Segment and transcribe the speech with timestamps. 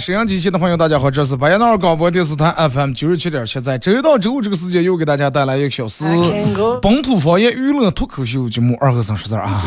[0.00, 6.06] 沈阳机器的朋友，大家好，这是白彦淖尔广播电视台 FM 九十七点七，在周一到周五这个时间又给大家带来一个小时
[6.80, 9.60] 本土方言娱乐脱口秀节目《二和尚说事儿》啊。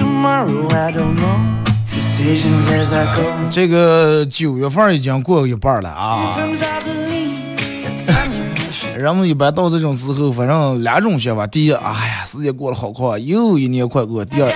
[3.52, 6.36] 这个九月份已经过一半了啊，
[8.98, 14.52] 人们一般到这种时候，反正两种想法：第一，哎呀，时间过得好快，又一年快过；第二，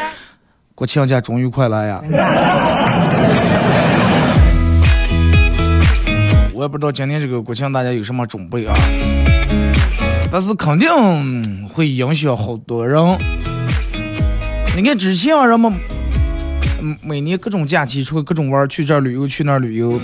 [0.74, 2.02] 国庆节终于快来呀。
[6.68, 8.76] 也不知道今天这个国庆大家有什么准备啊，
[10.30, 13.02] 但是肯定会影响好多人。
[14.76, 15.74] 你看之前啊，人们
[17.02, 19.98] 每年各种假期出各种玩，去这儿旅游，去那儿旅游，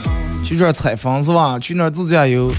[0.45, 1.59] 去这儿采风是吧？
[1.59, 2.49] 去那儿自驾游。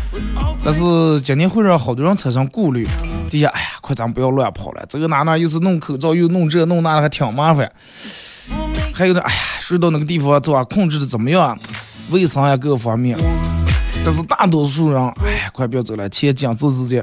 [0.62, 2.86] 但是今年会让好多人产生顾虑。
[3.30, 7.72] 第一，哎呀，快咱不要乱跑了，这个哪哪又是弄口罩，又弄这弄那，还挺麻烦。
[8.92, 11.58] 还有呢，哎呀，睡到那个地方做啊，控制的怎么样？
[12.10, 13.16] 卫生呀，各个方面。
[14.04, 17.02] 这是大多数人，哎呀，快别走了，钱讲自自见。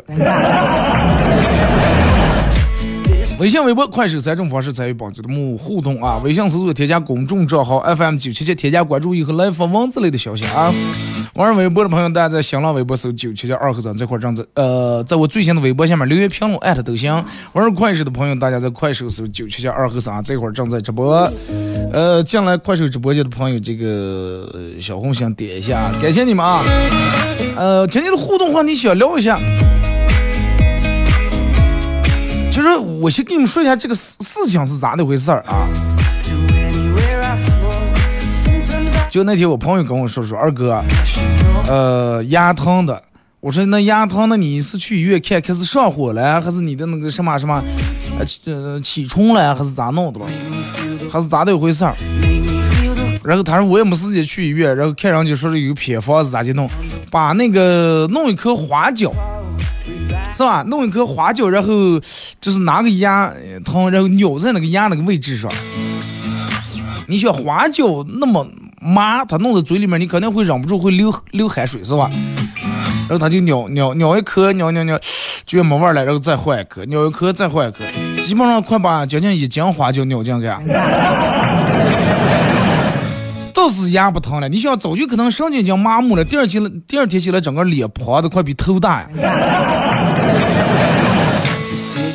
[3.42, 6.22] 微信、微博、快手三种方式参与本节目互动啊！
[6.24, 10.72] 微信搜索添加公众账号 FM 九七七，添加关注以后来发文字类的消息啊！
[11.34, 17.12] 玩微博的朋友，大家在新浪微博搜九七七二和尚这块正在呃，在我最新的微博下面留言评论艾特都行。
[17.54, 21.28] 玩快手的朋友，大家在快手搜九七七二和尚这块正在直播。
[21.94, 26.64] 呃，进来快手直播间的朋友，这个小红心点一下，感谢你们啊！
[27.58, 29.40] 呃，今天的互动话题想聊一下。
[32.62, 35.66] 其实我先跟你们说一下这个事事情是咋的回事儿啊？
[39.10, 40.80] 就那天我朋友跟我说说，二哥，
[41.68, 43.02] 呃，牙疼的。
[43.40, 47.64] 我说那牙疼的你是去医院看，开始上火了，还是你的那个什么什么，
[48.20, 48.40] 呃，起
[48.84, 50.28] 起虫了，还是咋弄的吧？
[51.12, 51.96] 还是咋的一回事儿？
[53.24, 56.70] 然后他说我也没时间去医院，然后看人家说是有偏方是咋的弄，
[57.10, 59.12] 把那个弄一颗花椒。
[60.34, 60.64] 是吧？
[60.68, 62.00] 弄一颗花椒，然后
[62.40, 63.32] 就是拿个牙
[63.64, 65.52] 疼，然后咬在那个牙那个位置上。
[67.08, 68.48] 你想花椒那么
[68.80, 72.10] 麻，它弄在嘴里面，你肯定会忍不住会流流汗水，是吧？
[73.10, 75.00] 然后他就咬咬咬一颗，咬咬咬，
[75.46, 77.84] 觉得没味了，然后再换一颗，咬一颗再换一颗，
[78.22, 80.48] 基本上快把将近一斤花椒咬进去。
[83.62, 89.08] 倒是牙不疼了，你想早就可能神经已经麻木了，第二天第二天起来整个脸胖的快比头大呀。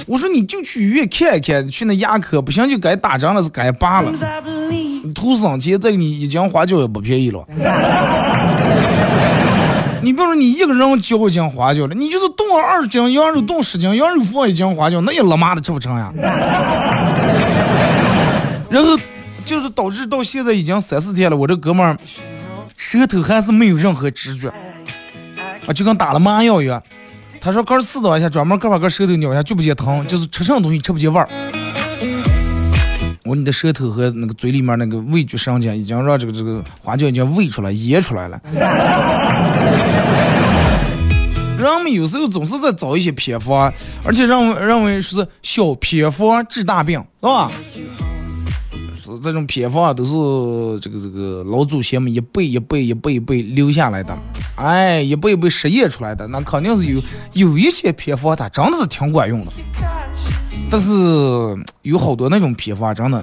[0.09, 4.11] 我说你就去医院看一看，去那牙科不行就该打针了，是该拔了。
[5.05, 7.47] 你图省钱，这个你一斤花椒也不便宜了。
[10.03, 16.13] 你比如说你一个人交一斤花椒了，你就是冻二十斤羊肉，冻十斤羊肉放一斤花椒，那也他妈的吃不成呀。
[18.69, 18.99] 然后
[19.47, 21.97] 就是导致到现在已经三四天了，我这哥们儿
[22.77, 24.53] 舌头还是没有任何知觉，
[25.67, 26.83] 啊，就跟打了麻药一样。
[27.41, 31.29] 他说：“刚试了一下，专门哥把个舌头咬一下就不见疼，就是吃什么东西吃不见味儿。”
[33.23, 38.41] 我说：“你的舌头和那个嘴里面那个味觉神经已经让这个这个花椒已经喂出来、噎出来了。
[41.57, 43.73] ”人们有时候总是在找一些偏方，
[44.05, 47.49] 而且认为认为是小偏方治大病，是吧？
[49.23, 54.17] 这种偏方啊都是这个这个老祖先们一辈一辈一辈一辈留下来的，
[54.57, 57.01] 哎，一辈一辈实验出来的，那肯定是有
[57.33, 59.53] 有一些偏方，它真的是挺管用的。
[60.69, 60.91] 但是
[61.83, 63.23] 有好多那种偏方，真的。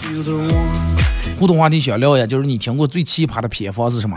[1.40, 4.16] 互动话题想聊一下，就是你听过最奇葩的偏方是什么？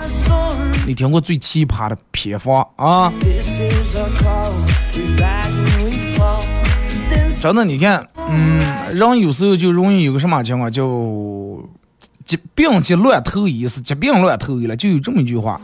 [0.86, 3.12] 你听过最奇葩的偏方啊？
[7.40, 8.60] 真的，你看，嗯，
[8.92, 11.45] 人有时候就容易有个什么情况，就
[12.26, 15.58] 疾病急乱投医，是疾病乱投医了，就有这么一句话。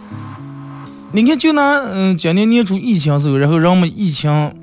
[1.10, 1.60] 你看，就拿
[1.92, 4.54] 嗯，今年年初疫情时候，然后人们疫情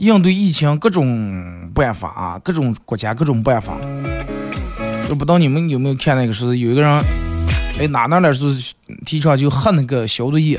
[0.00, 3.74] 应对疫情各种办法啊，各种国家各种办法。
[5.08, 6.90] 就不知道你们有没有看那个，是有一个人，
[7.78, 10.58] 哎，哪哪哪是提倡就喝那个消毒液，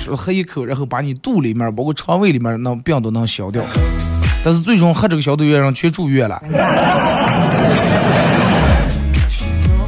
[0.00, 3.62] 说喝一口，然后把你肚里面，包括肠胃里面那病都能消掉。
[4.42, 6.42] 但是最终喝这个消毒液，人全住院了。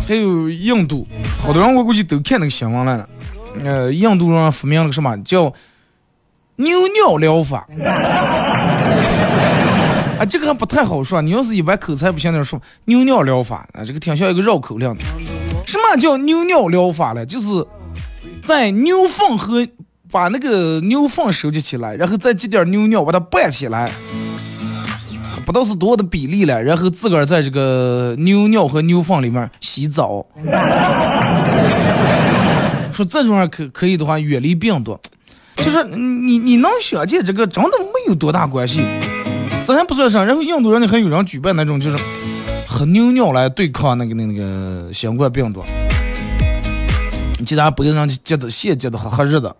[0.06, 1.06] 还有印度，
[1.40, 3.08] 好多人我估计都看那个新闻了。
[3.64, 5.52] 呃，印度人发明了个什么叫
[6.56, 7.66] 牛尿疗法？
[10.18, 11.20] 啊，这个还不太好说。
[11.20, 15.04] 你要是一般口才不行的说牛尿疗法啊，这个挺像一个绕口令的。
[15.66, 17.26] 什么叫牛尿疗法呢？
[17.26, 17.66] 就是
[18.44, 19.66] 在牛粪和
[20.10, 23.90] 把那个牛粪收集起来，然后再挤点牛尿把它拌起来。
[25.46, 30.26] 不知道是多的比例了，然后自个儿在这个牛尿和牛粪里面洗澡，
[32.90, 34.98] 说这种话可可以的话远离病毒，
[35.54, 38.84] 就是你你能想见这个真的没有多大关系，
[39.64, 41.98] 这还不算啥，然后印度人还有人举办那种就是
[42.66, 45.62] 喝牛尿来对抗那个那个新冠病毒，
[47.38, 49.54] 你竟然不给人家接的血接的喝喝热的。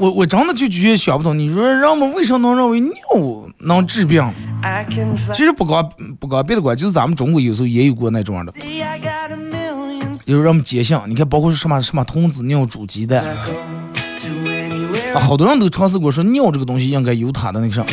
[0.00, 2.92] 我我真的就觉得想不通，你说人们为什么能认为尿
[3.58, 4.24] 能治病？
[5.32, 5.88] 其实不光
[6.20, 8.52] 不光别的国，就是咱们中国有时候也有过那种的，
[10.24, 13.24] 有人们坚信，你看包括什么什么童子尿煮鸡蛋，
[15.14, 17.84] 好多人都尝试过说尿这个东西应该有它的那个啥。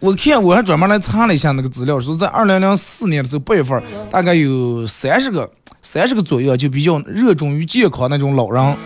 [0.00, 8.76] 我看我还专门来查了一下那个资料，说在二零零四年的时候八月份，大概有三十个三十个左右就比较热衷于健康那种老人，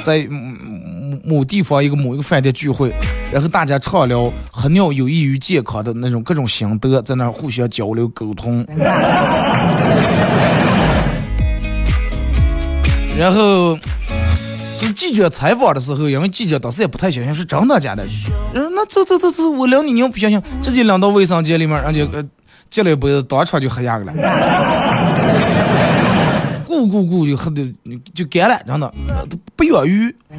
[0.00, 0.28] 在。
[1.24, 2.92] 某地方一个某一个饭店聚会，
[3.32, 8.66] 然后大家畅聊喝尿有益于健康的那种各种心得，在那互相交流沟通。
[13.16, 13.78] 然后，
[14.78, 18.04] 就记者采访的时候，因为记者当时也不太相信是真的假的。
[18.54, 22.24] 嗯，那走走走走，我领你尿不相信，直接领到卫生间里面，人家呃
[22.68, 24.12] 接了一杯，当场就喝下去了。
[26.74, 27.62] 咕咕咕就喝的
[28.14, 28.92] 就干了，真的
[29.54, 30.14] 不养鱼，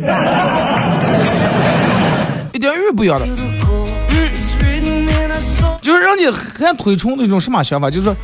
[2.54, 3.26] 一点鱼不养的。
[3.26, 3.36] 嗯，
[5.82, 8.16] 就是人家还推崇那种什么想法，就是说，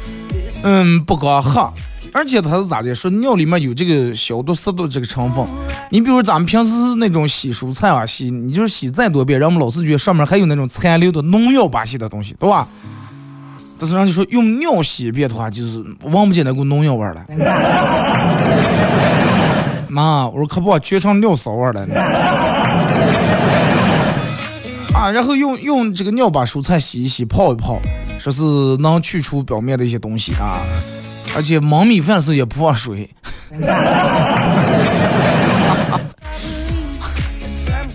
[0.64, 1.72] 嗯，不光喝，
[2.14, 2.94] 而且他是咋的？
[2.94, 5.46] 说尿里面有这个消毒湿毒这个成分。
[5.90, 12.68] 你比如咱们平时那种洗蔬菜啊，洗你就是洗再多遍，人们老是觉得上面还有那种残留的农药把戏的东西，对吧？
[13.82, 17.26] 但是人家说用尿洗一遍的话，就是闻不见那股农药味了。
[19.90, 21.82] 妈，我说可不，全成尿骚味了。
[24.94, 27.80] 啊，然后用用这个尿把蔬菜洗一洗，泡一泡，
[28.20, 28.44] 说是
[28.78, 30.62] 能去除表面的一些东西啊。
[31.36, 33.10] 而且焖米饭时也不放水。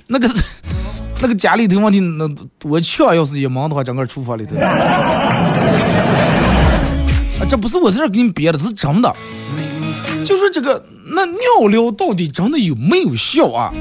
[0.09, 0.29] 那个。
[1.21, 4.57] 那个家里头问题那多呛，要是一忙的话，整个厨房里头。
[7.39, 9.15] 啊，这不是我在这给你编的，是真的。
[10.25, 13.73] 就说这个那尿疗到底真的有没有效啊？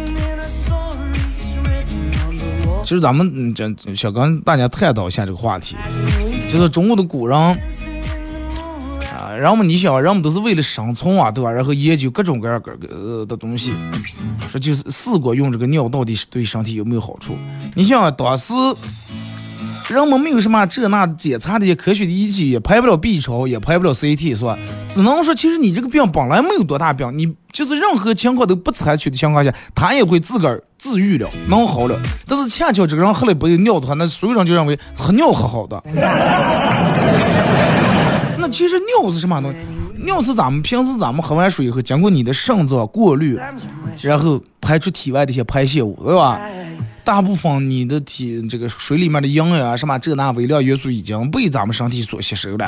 [2.84, 5.76] 其实咱们这想跟大家探讨一下这个话题，
[6.50, 7.58] 就是中国的古人。
[9.38, 11.52] 人们，你想，人们都是为了生存啊，对吧？
[11.52, 13.74] 然后研究各种各样各个的东西，
[14.50, 17.36] 说就是试过用这个尿到底是对身体有没有好处。
[17.76, 18.54] 你想，当时
[19.90, 24.58] 人们没有什么这那检查的科学的仪器，也拍不了 B 超，也拍不了 CT，是吧？
[24.88, 32.02] 只能说，其实你这个病本来没有多大病，你就是任何情况都不采取的情况下，他也会自个儿治愈了，能好了。
[32.28, 35.84] 但是恰巧这个人喝了一杯尿的话，那所有人就认为喝尿喝好的。
[38.50, 39.58] 其实尿是什么东西？
[40.06, 43.40] 尿是咱们平时咱们喝完水以后，经过你的肾脏过滤，
[44.02, 46.40] 然后排出体外的一些排泄物，对吧？
[47.04, 52.66] 大部分你的体这个水里面的营养啊，什么这那微量元素已经被咱们身体所吸收了，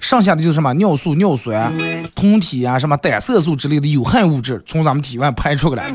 [0.00, 1.70] 剩下的就是什么尿素、尿酸、
[2.14, 5.90] 酮体啊，什么胆色素之类的有害物质从咱们体外排出来，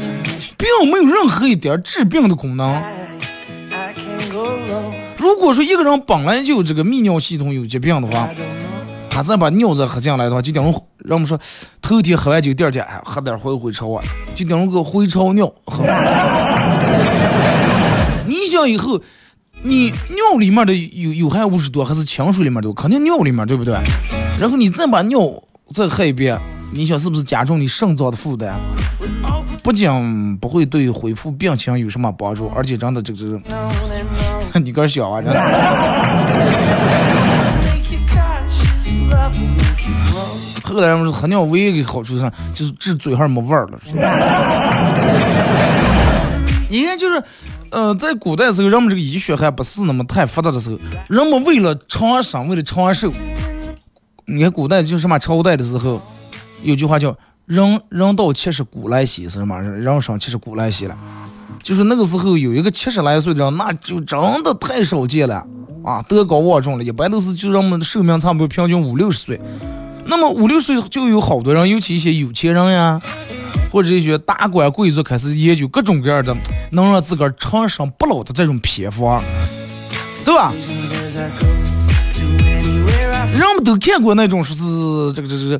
[0.58, 2.82] 并没有任何一点治病的功能。
[5.17, 8.29] 如果说一个人本来就这个泌尿系统有疾病的话，
[9.13, 10.74] 他再把尿再喝进来的话，就等于
[11.05, 11.39] 让我们说，
[11.84, 14.03] 头天喝完酒，第二天哎喝点回回潮啊，
[14.34, 15.84] 就等于个回潮尿喝。
[18.25, 19.00] 你想以后，
[19.62, 22.74] 你尿里面的有有害物质多还是清水里面多？
[22.74, 23.75] 肯定尿里面，对不对？
[24.39, 25.20] 然后你再把尿
[25.72, 26.36] 再喝一遍，
[26.74, 28.55] 你想是不是加重你肾脏的负担？
[29.62, 33.39] 不仅不会对恢复病情有什么帮助，而且真的这个，
[34.60, 35.39] 你个小啊，真的。
[40.73, 43.79] 后来人说喝尿唯一的好处是，就是治嘴上没味儿了。
[46.69, 47.23] 你看， 就是，
[47.69, 53.11] 呃，在古代的时候，人们这个医学还不是那么太发达的时候，人们为了长生，为了长寿，
[54.25, 56.01] 你看古代就什么朝代的时候，
[56.63, 57.15] 有句话叫
[57.45, 59.61] “人人到七十古来稀”，是什么？
[59.61, 60.97] 人生七十古来稀了。
[61.61, 65.45] 就是那个时候有一个七十来岁的人，那就真的太少见了
[65.85, 66.83] 啊，德高望重了。
[66.83, 69.39] 一般都是就人们寿命差不多平均五六十岁。
[70.05, 73.01] 那么五六岁就有好多人，尤其一些有钱人呀。
[73.72, 76.38] 或者一些大官贵族开始研究各种各样的
[76.74, 79.19] 能让自个儿长生不老的这种偏方，
[80.24, 80.53] 对吧？
[83.31, 85.60] 人们都看过那种说是这个这个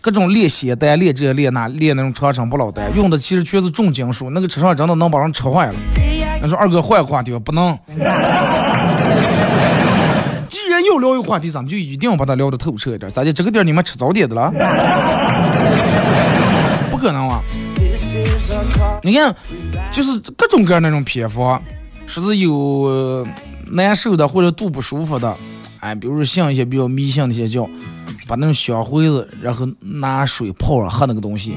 [0.00, 5.74] 各种炼仙丹、炼这炼那、炼那种长生不老丹，用的其实全是重金属，那个吃上真的能把人吃坏了。
[6.42, 7.78] 那说二哥换个话题吧，不能。
[10.96, 13.12] 既然要聊一个话题，咱们就一定要把它聊得透彻一点。
[13.12, 13.30] 咋的？
[13.32, 14.50] 这个点你们吃早点的了？
[16.90, 17.42] 不可能啊！
[19.02, 19.34] 你看，
[19.92, 21.60] 就是各种各样那种偏方，
[22.06, 23.26] 说是有
[23.70, 25.36] 难受的或者肚不舒服的，
[25.80, 27.68] 哎，比如说像一些比较迷信的一些叫
[28.26, 31.54] 把那种香灰子，然后拿水泡了喝那个东西，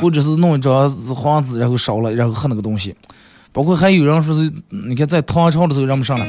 [0.00, 2.96] 或者是弄一张黄纸然后烧了然后喝那个东西，
[3.52, 6.26] 包括还有人说是，你看在唐朝的时候人们上来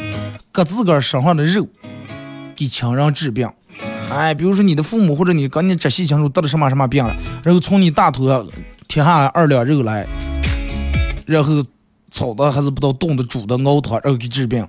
[0.51, 1.65] 割自个儿身上的肉，
[2.57, 3.49] 给亲人治病。
[4.11, 8.45] 哎，比如说你的父母或者你跟你直系亲属得了什么什么病了，然后从你大腿上
[8.87, 10.07] 贴下二两肉来，
[11.25, 11.63] 然后
[12.11, 14.67] 炒的还是不知道冻的煮的熬汤，然后给治病。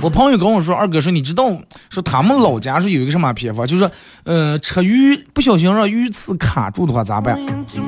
[0.00, 1.50] 我朋友跟我说，二哥说你知道，
[1.88, 3.90] 说他们老家是有一个什么偏方，就是说，
[4.24, 7.36] 嗯，吃鱼不小心让鱼刺卡住的话咋办？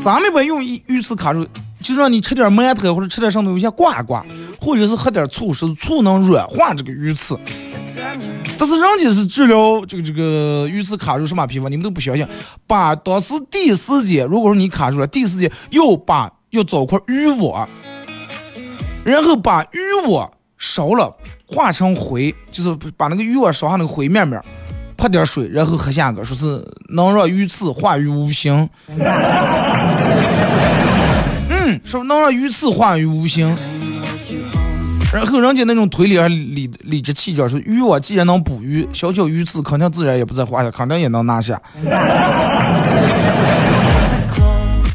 [0.01, 1.47] 咱们不用鱼鱼刺卡住，
[1.83, 4.25] 就让你吃点馒头或者吃点什么东西挂挂，
[4.61, 7.39] 或者是喝点醋，是醋能软化这个鱼刺。
[8.59, 12.27] 但是人家是治疗这个这个鱼刺卡住什么皮肤，你们都不相信。
[12.67, 17.69] 把当时第一时间，如果说你卡住了，第一时间要把要找块鱼窝，
[19.05, 21.17] 然后把鱼窝烧了。
[21.53, 24.41] 化成灰，就是把那个鱼窝烧上那个灰面面，
[24.97, 28.71] 泼点水，然后喝下个，说是能让鱼刺化于无形。
[31.71, 33.57] 嗯，说能让鱼刺化于无形。
[35.13, 41.61] 然后人家那种推理还理理直气壮，说鱼我既然能捕鱼，小小鱼刺肯定自然也不在话下，肯定也能拿下。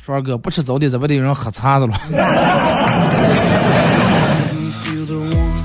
[0.03, 1.93] 说二哥不吃早点，这不得有人喝茶的了？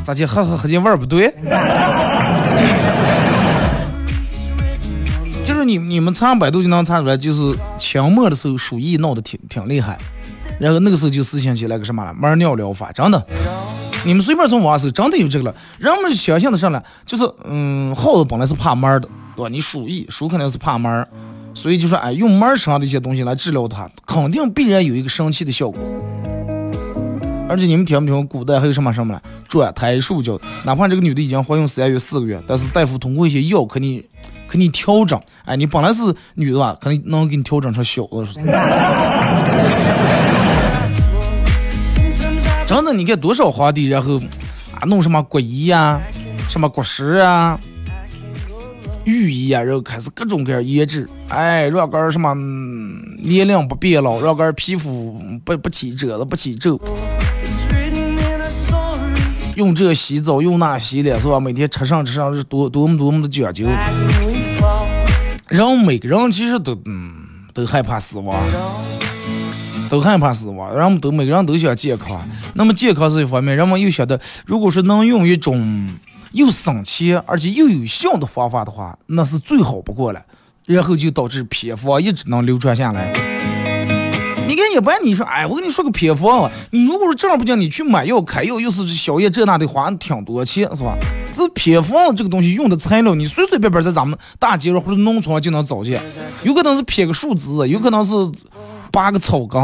[0.04, 1.32] 咋就喝喝喝这味儿不对？
[5.44, 9.98] 就是你你们查百度就能查出来，就是清末的时候鼠疫闹得挺挺厉害，
[10.60, 13.26] 然后那个时候就实行起来个什么了猫尿疗法，真的，
[14.04, 15.54] 你们随便从网上搜，真的有这个了。
[15.78, 19.48] 人们想象的上来就是嗯，耗子本来是怕猫的，对吧？
[19.50, 21.04] 你鼠疫，鼠肯定是怕猫，
[21.54, 25.80] 所以就说哎，用猫身上的一些东西来治疗它，肯定必然有一个神奇的效果。
[27.48, 28.26] 而且你们听不听？
[28.28, 29.20] 古代还有什么什么了？
[29.48, 34.04] 转胎术叫，哪怕这个女的已经怀孕三月四个月，但是大夫通过一些药，给你
[34.48, 35.20] 给你调整。
[35.44, 38.24] 哎，你本来是女的吧，可能能给你调整成小的。
[42.70, 44.16] 真的，你看多少皇帝，然后
[44.74, 46.00] 啊弄什么国医呀，
[46.48, 47.58] 什么国师啊，
[49.02, 52.32] 御医啊，然后开始各种各样研制，哎，让个什么
[53.18, 56.80] 年龄不变老，让个皮肤不不起褶子，不起皱。
[59.56, 61.40] 用这洗澡，用那洗脸，是吧？
[61.40, 63.66] 每天吃上吃上是多多么多么的讲究。
[65.48, 67.12] 人每个人其实都嗯
[67.52, 68.40] 都害怕死亡，
[69.90, 70.74] 都害怕死亡。
[70.74, 72.18] 人们都每个人都想健康。
[72.54, 75.86] 那么健康是一方面，人们又晓得，如果说能用一种
[76.32, 80.22] 又省钱而且又有效的方法的话，那是最好不过了。
[80.66, 83.12] 然后就导致偏方一直能流传下来。
[84.46, 90.96] 你看，一般你说，哎，我跟你说个偏方啊，你如果说正儿不经你去买药开药，又是宵夜这那的花挺多钱，是吧？
[91.32, 96.00] 这偏方这个东西用的材料，你随随便便在咱们大街上或者农村就能找见，
[96.44, 98.12] 有可能是撇个树枝，有可能是
[98.90, 99.60] 拔个草根，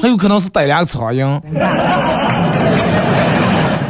[0.00, 1.40] 很有可能是逮两个苍蝇。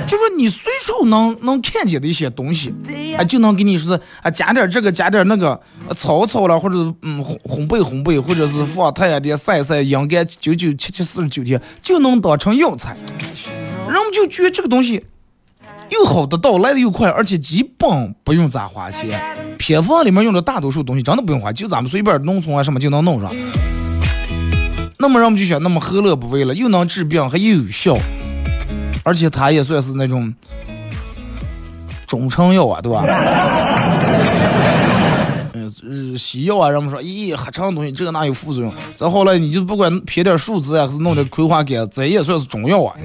[0.07, 2.73] 就是你随手能能看见的一些东西，
[3.19, 5.59] 啊，就能给你说是啊，加点这个，加点那个，
[5.97, 12.95] 草草了，或者嗯烘烘焙烘焙，或者是放太阳底下晒晒，阴干九九七七四十九天，就能当成药材。
[13.87, 15.05] 人们就觉得这个东西
[15.89, 19.19] 又好得到，来的又快，而且基本不用咋花钱。
[19.57, 23.33] 偏方里面用的大多数东西真的不用花，就咱们随便农村啊什么就能弄上。
[24.99, 26.55] 那么人们就想，那么何乐不为了？
[26.55, 27.97] 又能治病，还又有效，
[29.03, 30.33] 而且它也算是那种
[32.07, 33.05] 中成药啊，对吧？
[35.83, 38.73] 嗯， 西药啊，人们说，咦，喝成东西这个哪有副作用？
[38.95, 42.95] 再后来你就不管撇点树枝啊，还是弄点葵花干，这也算是中药啊。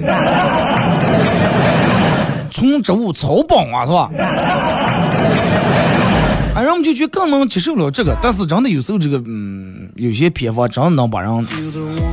[2.50, 4.10] 从植物草本啊，是吧？
[6.52, 11.46] 哎，人们就觉得更能接受了这个，但是真的有时候这个，嗯，有些偏方真的能把人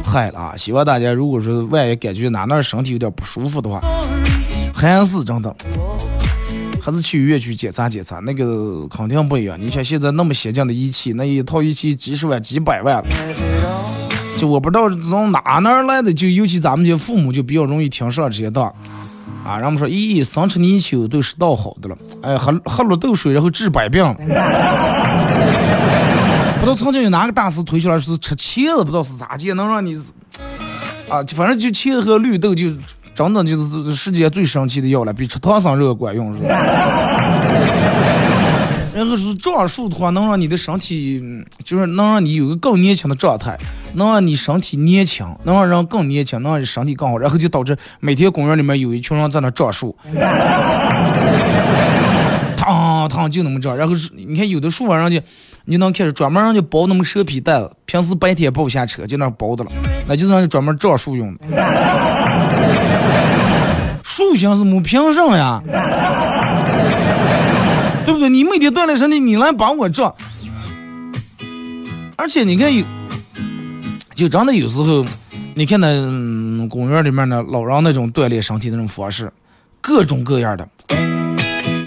[0.05, 0.53] 害了啊！
[0.55, 3.81] 希望大家如果说万一感觉哪哪身体有点不舒服的话，
[4.73, 5.53] 还是真的，
[6.79, 9.57] 还是去医院去检查检查，那个肯定不一样。
[9.59, 13.03] 你像现在那么先进的仪器，那一套仪器几十万、几百万，
[14.37, 18.71] 就我不知道从哪哪来的，就尤其咱们这父母就比较容易听上这些当。
[19.47, 24.03] 啊，人们说，咦，生吃泥鳅都是倒好的了，哎，喝喝绿豆水然后治百病。
[26.59, 29.95] 不知道曾经有哪个大师推出来是吃茄子，不知道是咋介能让你，
[31.07, 32.65] 啊，反正就茄子和绿豆就
[33.15, 37.46] 真的就是世界最神奇的药了，比吃唐僧肉管用是吧？
[38.97, 41.21] 然后是壮树的话，能让你的身体，
[41.63, 43.55] 就是能让你有个更年轻的状态，
[43.93, 47.15] 能让你身体年轻，能让人更年轻，能让你身体更好。
[47.19, 49.95] 然后就导致每天公园里面有一群人在那撞树，
[52.57, 53.77] 躺躺就那么撞。
[53.77, 55.21] 然后是你看有的树啊，人家
[55.65, 59.71] 你能看着专门人家包那么蛇皮袋子，平时白天不下车就那包的了，
[60.07, 61.41] 那就是人家专门撞树用的。
[64.03, 65.61] 树形是没凭什呀？
[68.07, 68.29] 对不对？
[68.29, 70.01] 你每天锻炼身体，你来帮我这。
[72.15, 72.85] 而且你看有，
[74.15, 75.05] 就真的有时候，
[75.55, 79.29] 你看那公园里面的老人那种锻炼身体那种方式，
[79.81, 80.65] 各种各样的，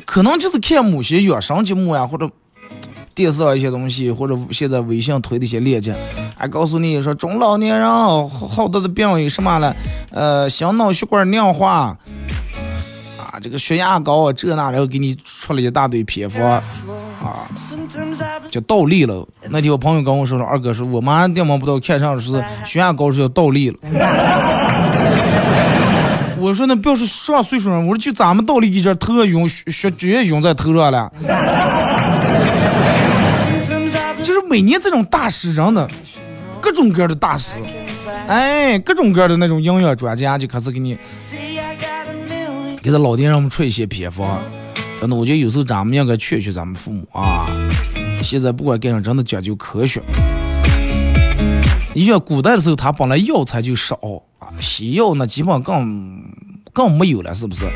[0.04, 2.28] 可能就是看某些养生节目呀，或者
[3.14, 5.96] 电视上一些东西，或者现在微信推的一些链接，
[6.36, 7.88] 还告诉你说中老年人
[8.28, 9.74] 好多的病有什么了，
[10.10, 11.96] 呃，心脑血管硬化。
[13.40, 16.62] 这个血压高啊，这那，然后给你出了一大堆偏方啊，
[18.50, 19.26] 叫倒立了。
[19.48, 23.76] 那天我朋友跟我说说，二哥说，我妈电毛不到看上是血压高是要倒立了。
[26.38, 31.12] 我说那不要说上岁数人，我说就咱们倒立一阵，头上晕血血直接晕在头上了。
[34.22, 35.86] 就是每年这种大师，真的
[36.60, 37.58] 各种各样的大师，
[38.26, 40.96] 哎，各种各样的那种营养专家就开始给你。
[42.82, 44.40] 给他老爹让我们出一些偏方，
[44.98, 47.46] 真的，我觉得有时候咱们应该劝劝咱们父母啊。
[48.22, 50.00] 现在不管干啥，真的讲究科学。
[51.92, 53.96] 你像古代的时候，他本来药材就少
[54.38, 56.22] 啊，西药那基本更
[56.72, 57.68] 更没有了，是不是？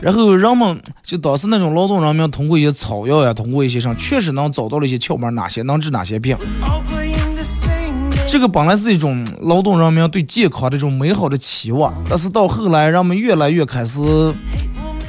[0.00, 6.36] 然后人们就当时那种劳动人民，通过一些草药呀，通过一些上，确实能找到了一些窍门，哪些能治哪些病。
[8.34, 14.02] 这个本来是一种劳动人民对健康的这种美好的期望，但是到后来，人们越来越开始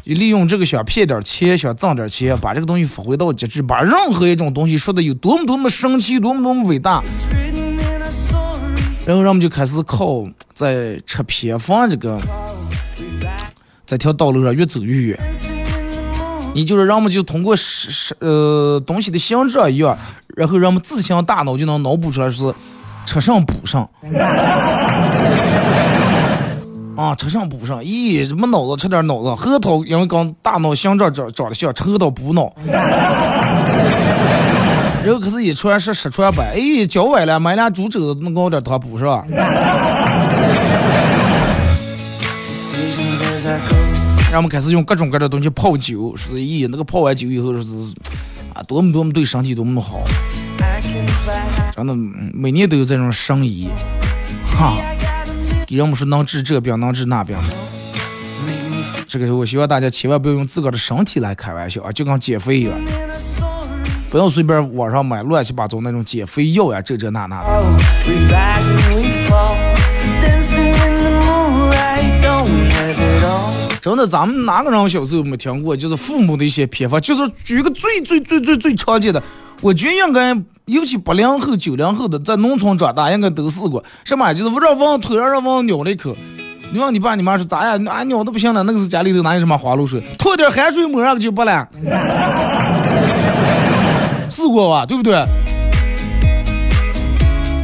[0.03, 7.01] 利用这个想骗点钱，想挣点钱，把这个东西发挥到极致，把任何一种东西说的有多么多么神奇，多么多么伟大，
[9.07, 12.21] 然后人们就开始靠在吃偏方这个
[13.87, 15.19] 这条道路上越走越远。
[16.53, 19.97] 你就是人们就通过是是呃东西的形状一样，
[20.37, 22.53] 然后人们自行大脑就能脑补出来是。
[23.05, 23.87] 车上补上，
[26.97, 29.33] 啊，车上补上，咦，没脑子，吃点脑子。
[29.35, 32.51] 核桃因为跟大脑形状长长得像，吃核桃补脑。
[35.03, 39.23] 然后可是一传十，十传百，哎，脚崴了，买俩猪肘子，弄熬点汤补是吧？
[44.31, 47.69] 然后我们开始用各种各样的东西泡酒，说咦，那个泡完酒以后说是
[48.55, 49.99] 啊，多么多么对身体多么好。
[51.75, 51.93] 真的，
[52.33, 53.67] 每年都有这种生意，
[54.45, 54.77] 哈，
[55.67, 57.35] 给人们说能治这病，能治那病。
[59.05, 62.73] 这个时候，我希望大家千万不要用自个儿的身体来开玩笑啊，就跟减肥一样，
[64.09, 67.77] 不要随便网上买乱七八糟那种减肥药呀，这这那那的。
[73.81, 75.75] 真的，咱们哪个人小时候没听过？
[75.75, 79.21] 就是父母的一些偏方，就是举个最最最最最常见的。
[79.59, 80.33] 我觉得应该，
[80.65, 83.83] 尤其八零后、九零后的在农村长大，应该都试过。
[84.03, 84.33] 什么？
[84.33, 86.15] 就是让往腿上让往咬了一口。
[86.71, 87.79] 你问你爸你妈说咋呀？
[87.87, 90.01] 俺咬的不行了，那个是家里头哪有什么花露水？
[90.17, 91.67] 吐点汗水抹上就不了。
[94.27, 94.87] 试过吧？
[94.87, 95.23] 对不对？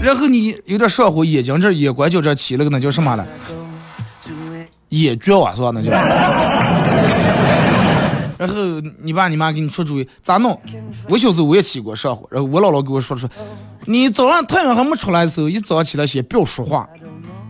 [0.03, 3.25] 然后你有点上火，眼睛这眼拐角这起了个那叫什么了？
[4.89, 5.71] 眼角啊，是吧？
[5.73, 5.89] 那叫。
[8.41, 8.56] 然后
[9.04, 10.60] 你爸你妈给你出主意咋弄？
[11.10, 13.30] 我小时候我也起过上火，然后我姥姥给我说说，
[13.86, 16.89] 你早上太阳还没出来的时候，一早上起来先不要说话，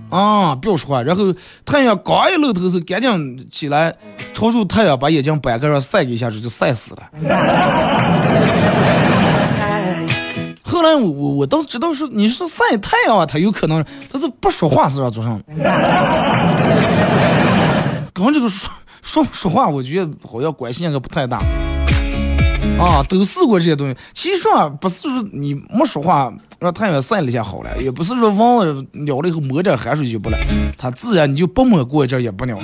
[0.10, 1.01] 啊，不要说话。
[1.01, 3.95] 然后太阳刚一露头时，赶紧起来，
[4.34, 7.04] 朝住太阳把眼睛掰开，让晒一下子就晒死了。
[10.62, 15.41] 后来我我我倒知道是你是晒太阳，他有可能他是不说话是让做上。
[18.13, 18.69] 刚这个说
[19.01, 21.37] 说说话，我觉得好像关系应该不太大。
[22.79, 23.95] 啊，都试过这些东西。
[24.13, 30.37] 其实啊，不是说你没说话让太阳晒了一下好了，也不是说忘了了了以后抹点汗水就不了，
[30.77, 32.57] 它自然你就不抹过一阵也不了。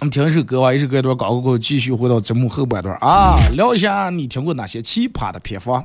[0.00, 5.84] 我们听一首歌吧，一首歌一段广告过后，继续回到节目后半段啊，聊一下你听过哪些奇葩的偏方。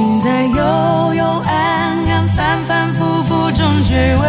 [0.00, 0.54] 曾经在幽
[1.14, 1.52] 幽暗
[2.08, 4.22] 暗、反反复复中追问，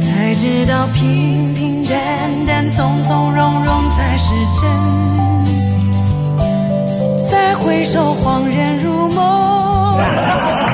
[0.00, 1.96] 才知道平平淡
[2.44, 4.68] 淡、从从容容才是真。
[7.30, 10.73] 再回首，恍然如梦。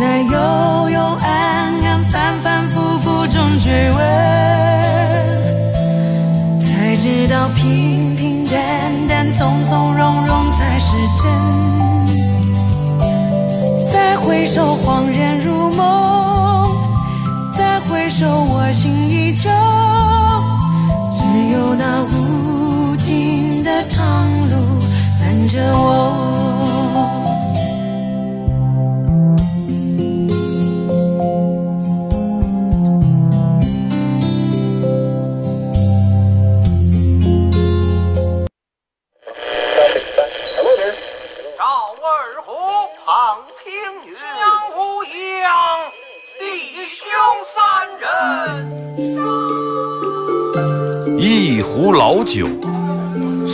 [0.00, 0.30] 在幽
[0.88, 1.28] 幽暗
[1.84, 4.00] 暗、反反复复中追问，
[6.64, 8.56] 才知道平平淡
[9.06, 11.30] 淡、从从容容才是真。
[13.92, 16.70] 再回首，恍然如梦；
[17.54, 19.50] 再回首，我心依旧。
[21.10, 24.00] 只有那无尽的长
[24.48, 24.80] 路
[25.20, 25.99] 伴着我。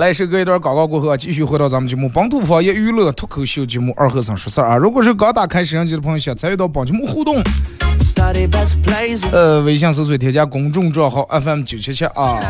[0.00, 4.74] 好嘞，是隔一段广告过后啊，继续回到咱们节目《本土方言娱乐脱口秀节目二和尚说事儿》啊。
[4.74, 7.36] 如果是刚打开摄像机的朋友，想参与到本节目互动，
[9.30, 12.40] 呃，微信搜索添加公众账号 FM 九七七啊。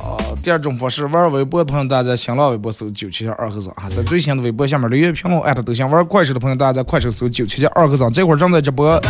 [0.00, 5.88] 啊，第二种方式，玩微博的朋友，大家在新浪微博搜九七七二和尚啊，在最新的微博下面留言评论艾特都行。
[5.88, 9.00] 玩快手的朋友，大家在快手搜九七七二和尚，这会儿正在直播。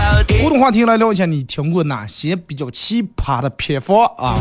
[0.42, 4.36] 互动话题来聊一下，你听过哪些比较奇葩的偏方啊？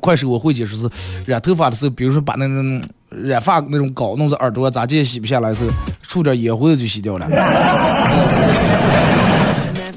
[0.00, 0.88] 快手我会解释是
[1.26, 5.70] 染头发的时候，比如说把那种染发那种膏弄在耳朵，咋也洗不下来时候，
[6.02, 7.26] 出点烟灰就洗掉了。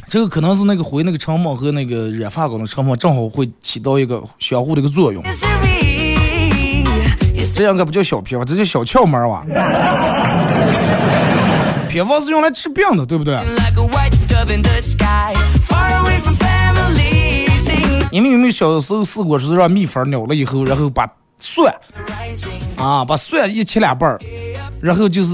[0.07, 5.23] 这个可能是那个灰那个成分和那个染发膏的成分正好会起到一个相互的一个作用。
[7.55, 9.45] 这样该不叫小偏方，这叫小窍门哇。
[11.87, 13.37] 偏方是用来治病的，对不对？
[18.15, 21.05] 你们有没有小时候试过，就是让蜜蜂咬了以后，然后把
[21.37, 21.75] 蒜
[22.77, 24.17] 啊，把蒜一切两半儿，
[24.81, 25.33] 然后就是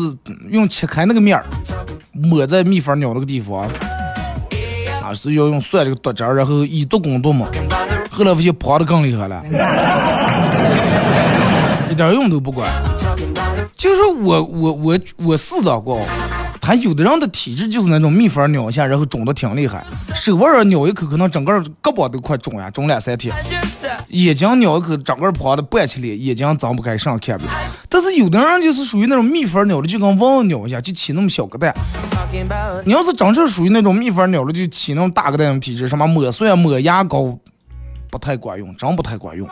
[0.50, 1.46] 用切开那个面儿
[2.12, 3.70] 抹在蜜蜂咬那个地方，
[5.00, 7.46] 啊，是要用蒜这个剁汁儿，然后以毒攻毒嘛。
[8.10, 9.44] 后来发现胖的更厉害了，
[11.88, 12.68] 一点用都不管。
[13.76, 16.00] 就是我我我我试到过。
[16.62, 19.80] 他有的人的体质就是那种蜜蜂咬一下，然后肿的挺厉害；
[20.16, 23.34] 手腕儿咬一口，可能整个胳膊都快肿呀，肿两三天；
[24.10, 27.52] 眼睛咬一口，整个胖的半起来，眼睛睁不开，上看不了。
[27.90, 31.74] 但是有的人就是属于那种蜜蜂咬的，就跟蚊子咬一下就起那么小个蛋。
[32.86, 37.38] 你要是真正属于那种蜜蜂咬了就起那种大个蛋的体质，什么抹蒜、抹牙膏，
[38.10, 39.50] 不太管用，真不太管用。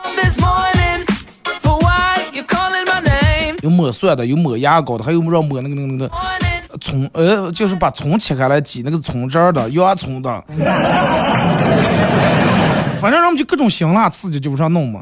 [3.62, 6.10] 有抹蒜的，有抹牙膏的，还有让抹那个那个那个。
[6.80, 10.44] 葱，呃，就是把葱切开来挤那个葱汁儿的，洋葱的，
[13.00, 15.00] 反正人们就各种辛辣刺激就往上弄嘛。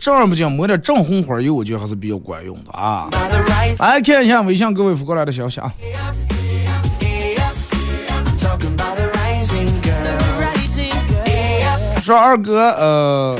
[0.00, 3.08] 正儿不经抹点正红花油，我觉得还是比较管用的啊。
[3.78, 5.72] 来看一下微信各位发过来的消息啊。
[12.00, 13.38] 说二哥，呃。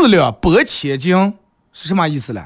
[0.00, 1.14] 四两拨千斤
[1.74, 2.42] 是什么意思呢？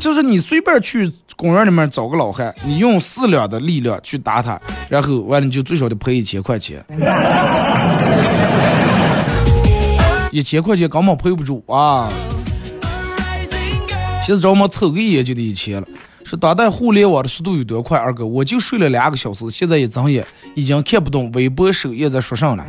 [0.00, 6.84] 就是你随便去公园里面找个老汉，你用四两的力量去打他，然后完了你就最少得赔一千块钱。
[10.32, 12.08] 一千块钱根本赔不住啊！
[14.26, 15.86] 其实找我们凑个烟就得一千了。
[16.24, 17.96] 说当代互联网的速度有多快？
[17.96, 20.26] 二哥，我就睡了两个小时，现在一睁眼
[20.56, 22.64] 已经看不懂微博首页在说啥了。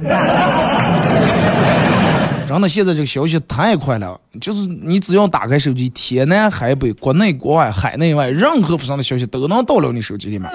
[2.51, 10.51] 真的，现在这个消息太快了，就是你只要打开手机，天南海北、国内国外、海内外，任何发生的消息都能到了你手机里面。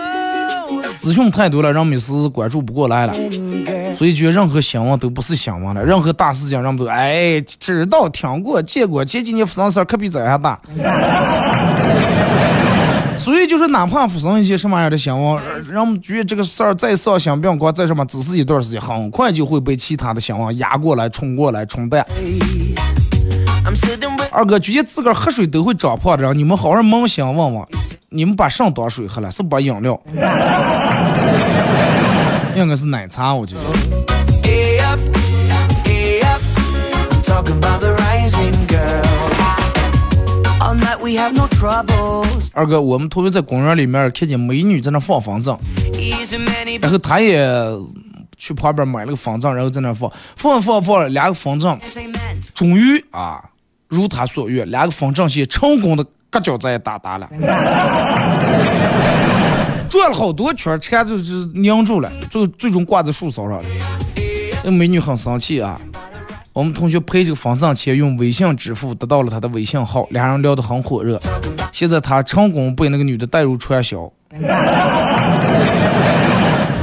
[0.99, 3.15] 资讯太多了，让每次关注不过来了，
[3.97, 10.61] 所以觉得任何新闻都不是新闻了，任何大事情人们都哎知道、听过、见过，前几年发生的事儿可比这还大。
[13.27, 22.07] 所以就是哪怕发生一些什么样的新闻，让我们觉得这个事儿再上新不光再什么，只是一段时间，很快就会被其他的新闻压过来、冲过来、冲淡。
[24.31, 27.67] 二哥，觉得自个儿喝水都会长胖的人，你们好好扪心问问，
[28.11, 30.01] 你们把上当水喝了，是不把饮料？
[32.55, 33.63] 应该是奶茶，我觉得。
[37.19, 39.06] no troubles.
[42.53, 45.57] 二哥，我们同学在公园里面看见美女在那放风筝，
[46.81, 47.49] 然后他也
[48.37, 51.79] 去旁边买了个风筝，然后在那放，放放放了两个风筝，
[52.55, 53.41] 终于啊，
[53.89, 57.29] 如他所愿，两个风筝线成功的搁脚在打打了，
[59.89, 63.69] 转了好多圈，缠就是拧住了，最最终挂在树梢上了。
[64.65, 65.81] 那美女很生气啊。
[66.57, 71.21] 我们同学陪这个风筝钱用微信支付得到了他的微信号，俩人聊得很火热。
[71.71, 74.11] 现在他成功被那个女的带入传销。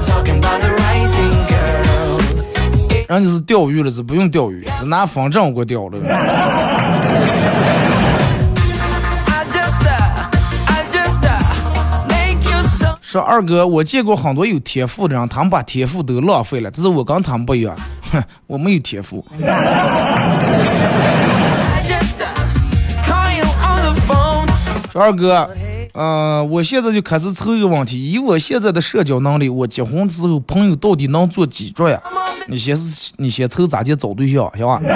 [0.03, 2.21] Talking about the rising girl.
[3.09, 5.97] 人家是钓鱼了，是不用钓鱼，是拿风筝给我钓的。
[13.01, 17.75] 说二哥，我见过很多有天赋的人，他们把天赋都浪费了，但是我跟他们不一样，
[18.47, 19.25] 我没有天赋。
[19.39, 19.45] I
[21.87, 22.25] just, uh,
[23.05, 24.47] call you on the phone.
[24.91, 25.49] 说二哥，
[25.93, 32.01] 呃，我现在就开始愁一个问题，以我现在的社交能力，我结婚之后朋友到底能做几桌呀？
[32.47, 34.81] 你先是，你先愁咋地找对象，行吧？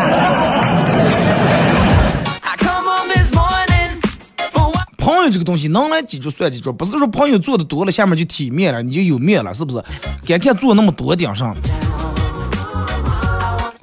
[4.97, 9.81] 朋友这个东西能来几桌算几桌，不是说朋友做的多了，下面就体面了，你就有面了，是不是？
[10.25, 11.55] 该看做那么多顶上，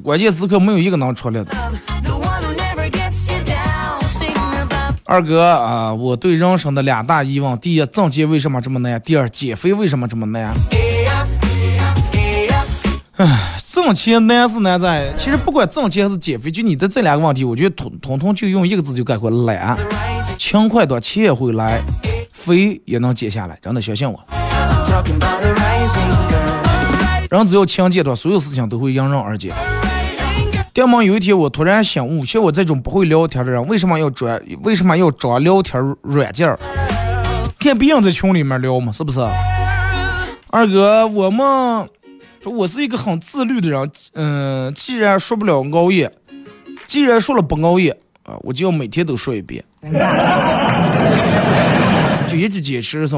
[0.04, 1.50] 关键时刻没有一个能出来的。
[5.02, 9.00] 二哥啊、我对人生的两大疑问：第一，挣钱为什么这么难？
[9.00, 11.26] 第二，减肥为什么这么难？gay up,
[12.12, 12.68] gay up.
[13.66, 19.74] 挣钱难是难在，其实不管挣钱还是减肥，就你的这两个问题，我觉得统统统就用一个字就概括：懒。
[20.36, 21.80] 勤快点，钱也会来，
[22.30, 24.20] 肥也能减下来，真的相信我。
[27.30, 29.50] 人只要勤俭的，所有事情都会迎刃而解。
[30.74, 34.42] 电梦有一天，我突然醒悟，像我这种不会聊天的人，为什么要转？
[34.64, 36.58] 为什么要找聊天软件儿？
[37.60, 39.20] 看别人在群里面聊嘛，是不是？
[40.50, 41.88] 二哥，我们
[42.42, 46.10] 说我是一个很自律的人，嗯、既然说不了熬夜，
[46.88, 49.62] 既然说了不熬夜啊，我就要每天都说一遍，
[52.26, 53.16] 就一直坚持是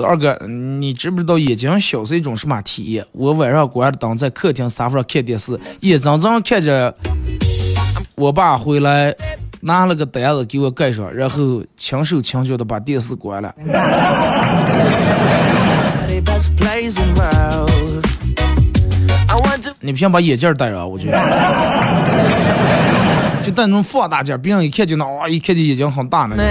[0.00, 0.08] 吧？
[0.08, 3.04] 二哥，你知不知道眼睛小是一种什么体验？
[3.12, 6.94] 我晚上关着灯在客厅沙发上看电视，眼睁睁看着
[8.14, 9.14] 我爸回来
[9.60, 13.54] 拿了个单子给我盖上，然后轻手轻脚的把电视关了。
[19.82, 20.90] 你不想把眼镜戴上？
[20.90, 21.18] 我觉得，
[23.42, 26.44] 就戴那种放大镜，别人一看就那哇，一看就眼睛很大那种。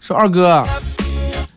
[0.00, 0.66] 说二哥，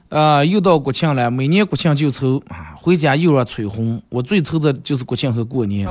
[0.09, 3.99] 呃，又到国庆了，每年国庆就愁啊，回家又让催婚。
[4.09, 5.87] 我最愁的就是国庆和过年。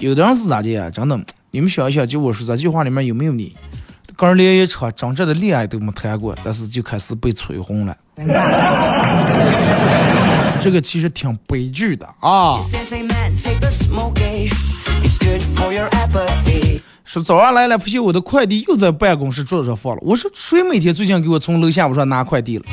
[0.00, 0.90] 有的人是咋的呀？
[0.90, 1.16] 真的，
[1.52, 3.54] 你们想一想，就我说这句话里面有没有你？
[4.16, 7.96] 刚连一场真正的恋爱都没谈过，但是就开始被催婚了。
[10.60, 12.58] 这个其实挺悲剧的啊！
[17.08, 19.98] 说早上来了，发现我的快递又在办公室桌子上放了。
[20.02, 22.64] 我说谁每天最近给我从楼下我说拿快递了？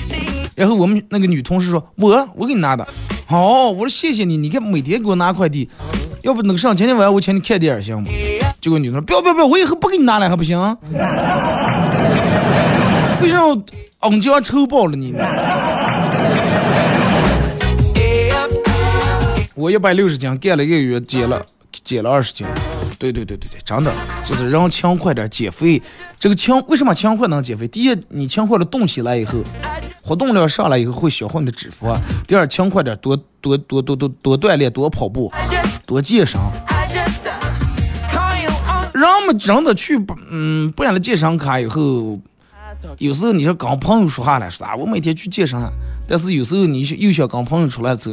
[0.56, 2.86] 然后我们那个女同事说，我我给你拿的。
[3.26, 5.70] 好，我说谢谢你，你看每天给我拿快递，
[6.22, 8.10] 要不那个上今天晚上我请你看电影行吗？
[8.60, 10.60] 结果女同事不要不要不要，我以后不给你拿了还不行？
[13.22, 13.58] 为啥我
[14.00, 15.16] 昂将抽爆了你？
[19.56, 21.42] 我一百六十斤，干了一个月，减了
[21.86, 22.46] 减了二十斤。
[22.98, 23.92] 对对对对对，真的
[24.24, 25.82] 就是人勤快点减肥。
[26.18, 27.68] 这个勤为什么勤快能减肥？
[27.68, 29.44] 第一，你勤快的动起来以后，
[30.02, 31.98] 活动量上来以后会消耗你的脂肪。
[32.28, 35.32] 第二，勤快点多多多多多多锻炼，多跑步，
[35.86, 36.40] 多健身。
[38.94, 40.00] 人们真的去
[40.32, 42.18] 嗯办了健身卡以后，
[42.98, 45.60] 有时候你说跟朋友说话了，说啊我每天去健身，
[46.08, 48.12] 但是有时候你又想跟朋友出来走，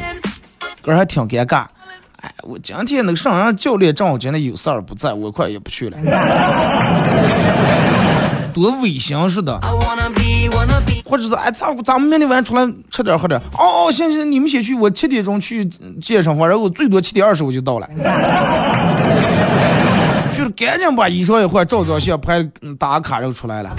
[0.83, 1.67] 哥还挺尴尬。
[2.23, 5.99] 哎，我今天那个上人教练正好今天有事儿不在，我快也不去了，
[8.55, 9.61] 多违心似的。
[11.05, 13.39] 或者是哎，咱咱们明天晚上出来吃点喝点。
[13.59, 15.65] 哦哦，行行，你们先去，我七点钟去
[16.01, 17.89] 健身房，然后最多七点二十我就到了。
[20.31, 23.71] 去了，赶紧把衣裳一换，照照相，拍嗯打卡，然后出来了。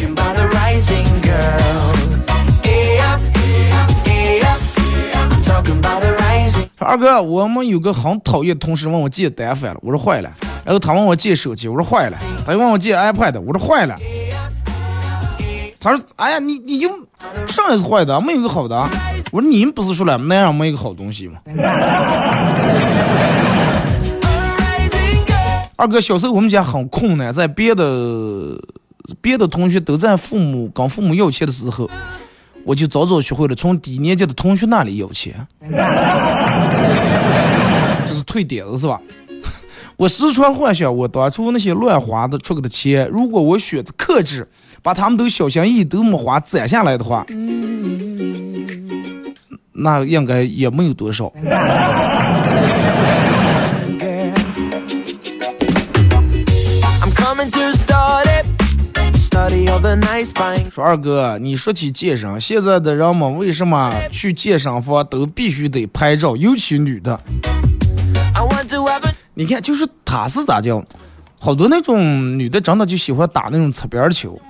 [6.83, 10.29] 二哥，我们有个很讨厌同事问我借单反了，我说坏了。
[10.65, 12.17] 然后他问我借手机，我说坏了。
[12.45, 13.97] 他又问我借 iPad，我说坏了。
[15.79, 16.89] 他说：“哎呀，你你就
[17.47, 18.75] 上一次坏的，没有一个好的。”
[19.31, 21.39] 我说：“你们不是说了那样没有一个好东西吗？”
[25.75, 28.57] 二哥，小时候我们家很困难，在别的
[29.19, 31.89] 别的同学都在父母跟父母要钱的时候，
[32.65, 35.35] 我就早早学会了从低年级的同学那里要钱，
[38.05, 39.01] 这是退点子是吧？
[39.97, 44.47] 我时常幻想，我当初那些乱花的出去的钱，如果我选择克制，
[44.81, 47.25] 把他们都小心翼翼都没花攒下来的话，
[49.73, 51.31] 那应该也没有多少。
[60.73, 67.19] 说二哥，你说起健身，现在的人们为什么去健身房都必须得拍照，尤其女的
[69.35, 70.83] 你看，就是他是咋叫？
[71.37, 74.41] 好多那种女的真的就喜欢打那种侧边球，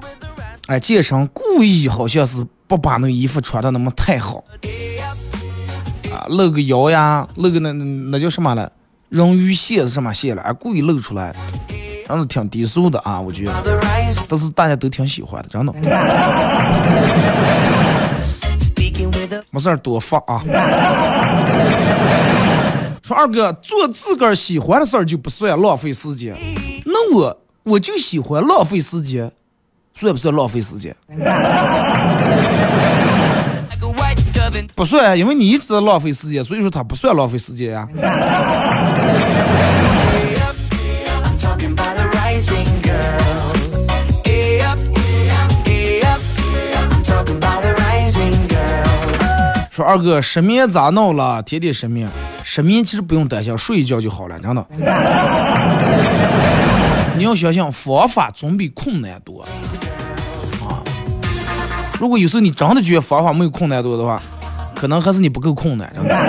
[0.68, 4.46] 哎，健身故意好像是不把那个衣服穿的那么太好，
[6.10, 8.72] 啊，露个腰呀，露个那那那叫什么了？
[9.10, 10.42] 人鱼线是什么线了？
[10.44, 11.36] 哎，故意露出来，
[12.14, 13.54] 真的挺低俗的啊，我觉得。
[14.28, 15.74] 但是大家都挺喜欢的，真的。
[19.50, 20.44] 没事儿多放啊。
[23.02, 26.36] 说二哥做自个儿喜欢的事儿就不算浪费时间，
[26.86, 29.32] 那我我就喜欢浪费时间，
[29.96, 30.96] 算不算浪费时间
[34.76, 37.88] 不算，因为你一直在浪费时间，所以说他不算浪费时间呀。
[49.74, 51.42] 说二哥失眠咋弄了？
[51.42, 52.08] 天天失眠，
[52.44, 54.64] 失眠其实不用担心，睡一觉就好了，真的。
[57.18, 59.50] 你要相信，方法总比困难多啊。
[62.00, 64.22] 如果有时候你真的觉得方法没有困难多的话，
[64.76, 66.14] 可能还是你不够困难，真的。
[66.14, 66.20] Uh.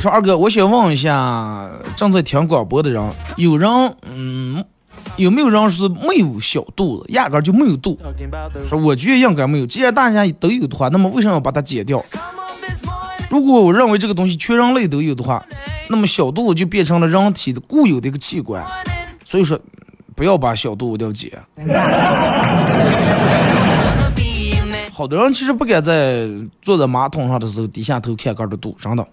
[0.00, 3.06] 说二哥，我想问一下，正在听广播的人，
[3.36, 3.68] 有人
[4.10, 4.64] 嗯，
[5.18, 7.98] 有没有人是没有小肚子，压根就没有肚？
[8.68, 12.02] 说我觉得应该没有，既然大家都有的话，那么为什么要把它剪掉？
[13.28, 15.44] 如果我认为这个东西全人类都有的话，
[15.90, 18.64] 那么小肚子就变成了人体的固有的一个器官。
[19.24, 19.58] 所以说，
[20.14, 21.30] 不要把小肚子掉剪。
[24.92, 26.28] 好多人其实不敢在
[26.62, 29.06] 坐在马桶上的时候低下头看杆的肚，真的。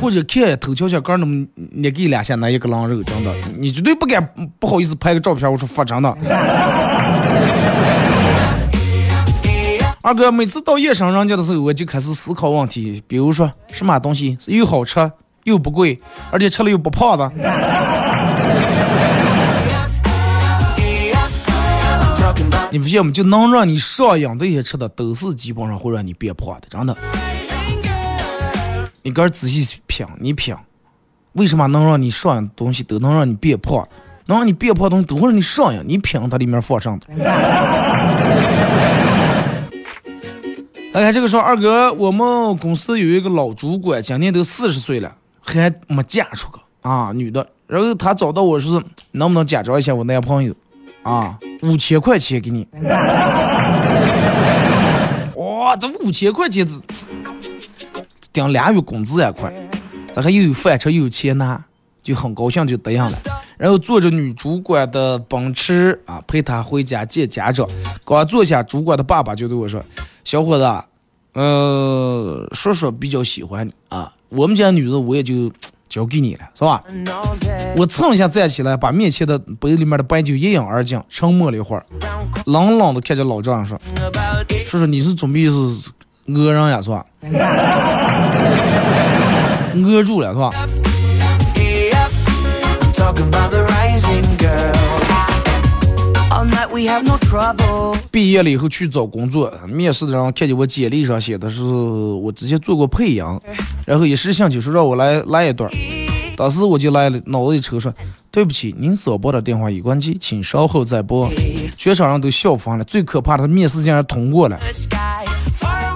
[0.00, 4.26] 或者看头瞧瞧杆儿那么捏给两下那一个狼肉，真的，你绝对不敢
[4.58, 5.50] 不好意思拍个照片。
[5.50, 6.16] 我说发真的。
[10.00, 15.10] 二哥，每次到夜深人静的时候，我就开始思考问题，比如说什么东西是又好吃
[15.44, 17.30] 又不贵，而且吃了又不胖的。
[22.16, 23.12] Talking about 你发现没？
[23.12, 26.96] 就能让你上瘾的一些吃的，都是基本上会让你变胖的，真的。
[29.08, 30.54] 你个儿仔细品，你品，
[31.32, 33.88] 为什么能让你上瘾的东西都能让你变胖？
[34.26, 37.06] 能让你变胖东西都会让你上瘾，你品它里面放上的。
[40.92, 47.48] 大家这个时候，二哥，我们公司有一个老主管，今年都四十岁了，还没嫁出去啊，女的。
[47.66, 50.54] 然后他找到我说是能不能假装一下我男朋友，
[51.02, 52.68] 啊，五千块钱给你。
[55.36, 56.82] 哇，这五千块钱子
[58.38, 59.52] 顶俩月工资也快，
[60.12, 61.60] 咱还又有饭吃又有钱拿，
[62.00, 63.12] 就很高兴就答应了。
[63.56, 67.68] 然后坐着女主管的奔驰啊，陪她回家见家长。
[68.04, 69.82] 刚坐下，主管的爸爸就对我说
[70.22, 70.64] ：“小伙子，
[71.32, 75.50] 呃，叔叔比较喜欢你啊，我们家女的我也就
[75.88, 76.84] 交给你了，是吧？”
[77.76, 81.84] 我蹭一下站起来，把面前的杯里面的白酒一饮而尽，沉默了一会儿，
[82.46, 83.76] 冷冷的看着老丈人说
[84.64, 85.90] 叔叔，你是准备是
[86.28, 87.04] 讹人呀，是吧？
[89.74, 90.50] 讹住了是吧？
[98.10, 103.24] 毕业了以后去找工作，面试的人看见我简历上写的是我之前做过配音，
[103.86, 105.72] 然后一时兴起说让我来来一段儿，
[106.36, 107.92] 当时我就来了，脑子一抽说
[108.30, 111.28] 对不起，您所拨的电话已关机，请稍后再拨。
[111.76, 114.58] 全场人都笑疯了，最可怕的是面试竟然通过了。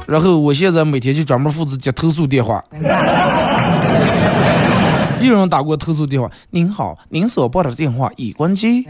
[0.07, 2.63] 然后我现在每天就专门负责接投诉电话。
[5.21, 8.87] 有人打过投诉电话，您好，您所拨打的电话已关机。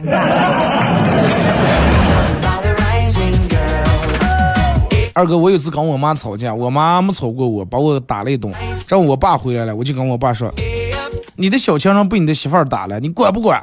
[5.15, 8.51] 二哥，我有次跟我妈吵架，我妈没吵过我，把我打了一顿。
[8.89, 10.51] 然后我爸回来了，我就跟我爸说，
[11.37, 13.63] 你的小情人被你的媳妇儿打了，你管不管？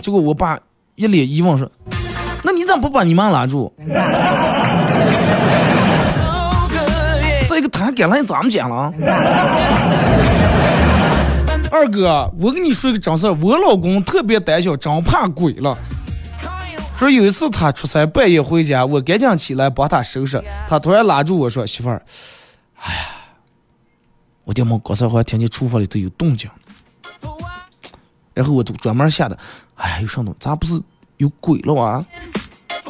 [0.00, 0.58] 结果我爸
[0.96, 1.70] 一脸疑问说
[2.42, 3.70] ：“那你咋不把你妈拉住？”
[8.00, 8.90] 这个谈感了，咋么讲了？
[11.70, 15.76] 二哥，我跟你说个真事儿，我老公特别胆小，真怕鬼了。
[16.96, 22.02] 说有一次他出差半夜回家，我赶紧起来帮他收拾，他突然拉住我说：“媳妇儿，
[22.80, 23.00] 哎呀，
[24.44, 26.50] 我爹妈刚才好像听见厨房里头有动静。”
[28.32, 29.36] 然后我都专门吓得，
[29.76, 30.34] 哎呀，有啥动？
[30.38, 30.80] 咋不是
[31.18, 32.02] 有鬼了哇？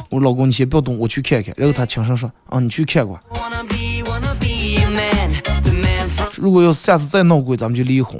[0.09, 1.53] 我老公，你先不要动，我去看看。
[1.57, 3.19] 然后他轻声说：“啊，你去看过。
[6.41, 8.19] 如果要是下次再闹鬼，咱们就离婚。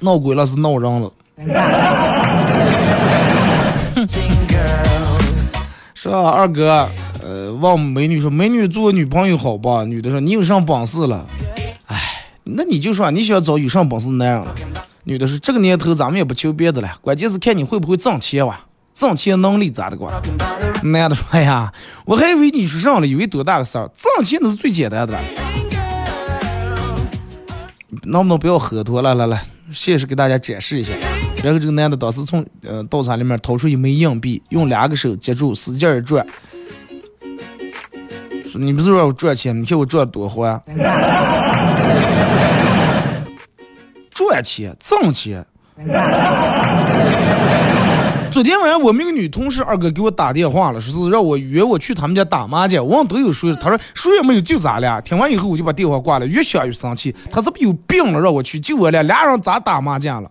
[0.00, 1.12] 闹鬼了是闹人了。
[5.94, 6.88] 是啊，二哥，
[7.22, 11.24] 呃，问美女说：“美女做女朋友好吧？”女的说：“你有上本事了？”
[11.86, 11.96] 哎，
[12.42, 14.52] 那你就说你想找有啥本事的男人了。
[15.04, 18.58] 女的说：“这个年头咱们也不求别的了，关键是看你会不会挣钱哇，
[18.94, 20.14] 挣钱能力咋的管？”
[20.84, 21.72] 男的说：“哎呀，
[22.06, 25.20] 我还以为你说上了，以为多大个事儿，挣钱那是最简单的了。
[28.04, 29.14] 能不能不要喝多了？
[29.14, 29.42] 来来，
[29.72, 30.92] 现实给大家展示一下。
[31.42, 36.26] 然后这个男的当时从呃稻草里面掏出一枚硬币，用两个手接住，使劲一转。
[38.50, 40.60] 说你不是让我赚钱，你看我赚多欢。
[44.10, 45.44] 赚钱，挣钱。
[48.34, 52.84] 昨天晚上我们一个女同事二哥给我打电话了，说是让我约我去他们家打麻将。
[52.84, 55.00] 我问都有谁，他说谁也没有，就咱俩。
[55.00, 57.14] 听完以后我就把电话挂了，越想越生气。
[57.30, 58.20] 他是不是有病了？
[58.20, 60.28] 让我去，就我俩，俩人咋打麻将了？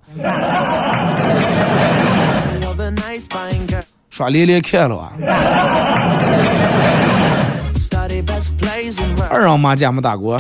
[4.10, 5.14] 耍连连看了啊！
[9.30, 10.38] 二人麻将没打过。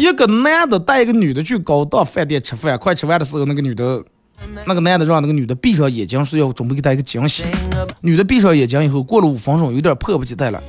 [0.00, 4.02] 一个男的带一个女的去高档饭店吃饭，快吃饭的时候，那个女的，
[4.64, 7.44] 那个男的让那个女的闭上眼睛，说要准备给她一个惊喜。
[8.00, 10.62] 女的闭上眼睛以后，过了五分钟，有点迫不及待了。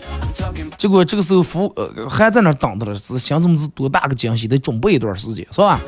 [0.78, 5.80] 结果这个时候服呃还在那等着了，是想怎么是多大个惊喜，得准备一段时间，是吧？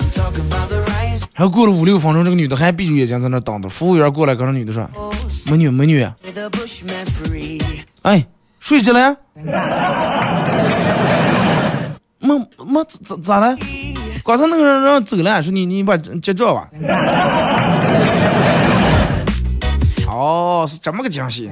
[1.35, 3.67] 然后过了五六分钟，这个女的还闭着眼睛在那等着。
[3.67, 4.89] 服务员过来跟那女的说
[5.51, 6.07] ：“美女，美女，
[8.03, 8.25] 哎，
[8.59, 9.17] 睡着了？
[12.23, 13.57] 没没咋咋了？
[14.23, 16.69] 刚才那个人让走了，说你你把结账吧。
[20.07, 21.49] 哦，是这么个惊喜。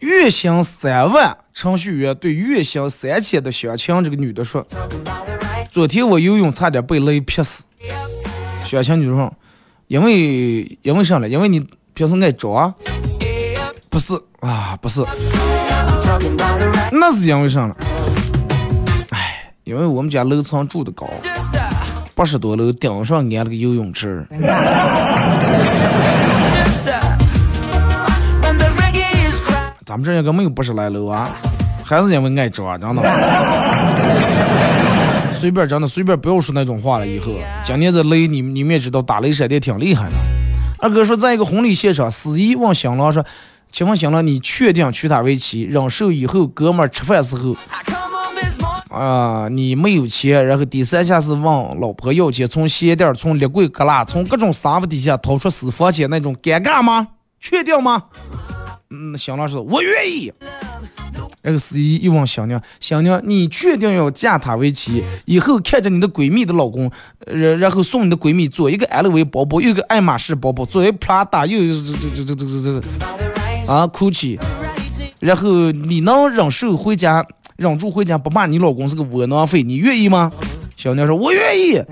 [0.00, 4.66] 月薪三万，程序员对月薪三千的相亲这个女的说
[5.70, 7.62] ：“昨天我游泳差点被雷劈死。”
[8.66, 9.32] 相亲女的说
[9.86, 11.28] ：“因为因为啥了？
[11.28, 11.64] 因为你
[12.04, 12.74] 平时爱抓？
[13.88, 15.04] 不是啊，不是，
[16.90, 17.76] 那是因为啥了？
[19.10, 21.08] 哎，因为我们家楼层住的高，
[22.12, 24.26] 八十多楼顶上安了个游泳池。”
[29.86, 31.28] 咱们这应该没有八十来楼啊，
[31.84, 33.02] 还是因为爱抓，真的。
[35.32, 37.06] 随便，真的随便，不要说那种话了。
[37.06, 37.30] 以后，
[37.62, 40.16] 今年这雷，你你们也知道，打雷闪电挺厉害的。
[40.82, 43.24] 二哥说，在一个婚礼现场，司仪问新郎说
[43.70, 45.62] ：“请问新郎，你确定娶她为妻？
[45.62, 47.56] 忍受以后哥们吃饭时候，
[48.90, 50.44] 啊，你没有钱。
[50.44, 51.44] 然后第三下是问
[51.80, 57.06] 老婆要钱，从鞋垫、从立柜旮旯、从各种沙发底下掏出私房钱，那种尴尬吗？
[57.38, 58.02] 确定吗？”
[58.90, 60.32] 嗯，新郎说：“我愿意。”
[61.42, 65.02] 然后司仪又问小娘：“小娘，你确定要嫁他为妻？
[65.24, 66.90] 以后看着你的闺蜜的老公，
[67.26, 74.38] 然然后送你的闺蜜左一个 LV 包包，右一个爱马仕包包，左一 Prada，右这这这这这这啊 Gucci，
[75.18, 77.26] 然后你能忍受回家，
[77.56, 80.30] 忍住回家不骂你老公是个窝囊废，你愿意吗？”
[80.76, 81.82] 小娘说：“我愿意。”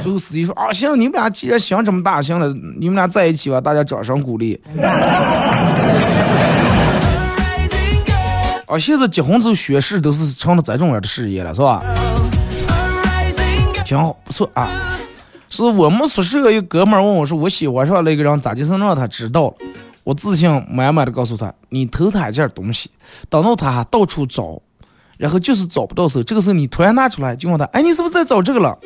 [0.00, 2.48] 最后司机说：“啊，行，你们俩既然想这么大，行了，
[2.78, 4.58] 你们俩在一起吧，大家掌声鼓励。”
[8.66, 11.82] 啊，现在结婚之后宣誓都是成了这种样的事业了，是吧？
[13.84, 14.68] 挺好，不错啊。
[15.50, 19.54] 是我们宿舍一哥们问我说：“我喜欢上那个人，咋就是让他知道？”
[20.02, 22.90] 我自信满满的告诉他：“你偷他一件东西，
[23.28, 24.60] 等到他到处找，
[25.16, 28.76] 然后就是找不到时候，这个时候你突然拿出来，就问他：哎，你是不是在找这个了？”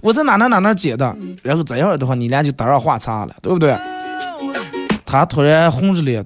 [0.00, 3.76] 我在哪哪哪哪捡的，然后这样的话，你俩就搭上话茬了，对不对？
[5.06, 6.24] 他突然红着脸，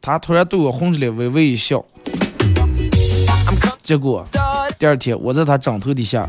[0.00, 1.84] 他突然对我红着脸微微一笑，
[3.82, 4.24] 结果
[4.78, 6.24] 第二天我在他枕头底下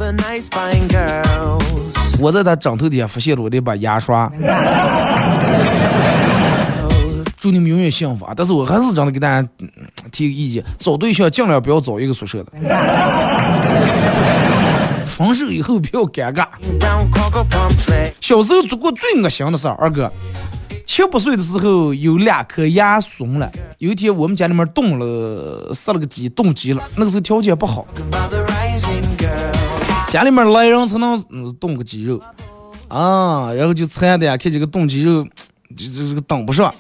[2.20, 4.32] 我在他枕头底下发现了我的一把牙刷。
[7.38, 8.34] 祝你们永远幸福啊！
[8.36, 9.68] 但是我还是真的给大家嗯
[10.14, 12.52] 提个意见，找对象尽量不要找一个宿舍的，
[15.06, 16.46] 分手以后不要尴尬。
[18.22, 20.10] 小时候做过最恶心的事儿，二哥，
[20.86, 23.52] 七八岁的时候有两颗牙松了。
[23.80, 26.84] 有一天我们家里面冻了，杀了个鸡，冻鸡了。
[26.98, 27.86] 那个时候条件不好，
[30.08, 32.22] 家里面来人才能嗯冻个鸡肉
[32.88, 35.26] 啊，然后就惨的呀，看这个冻鸡肉，
[35.76, 36.74] 就就这个等不上，